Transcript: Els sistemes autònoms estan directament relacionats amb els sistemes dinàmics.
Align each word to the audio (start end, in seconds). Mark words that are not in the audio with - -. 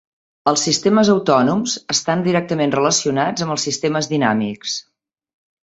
Els 0.51 0.61
sistemes 0.67 1.11
autònoms 1.15 1.75
estan 1.95 2.25
directament 2.29 2.75
relacionats 2.77 3.47
amb 3.47 3.55
els 3.57 3.69
sistemes 3.71 4.13
dinàmics. 4.17 4.77